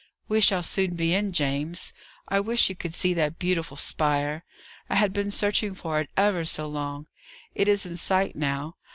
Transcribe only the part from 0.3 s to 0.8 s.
shall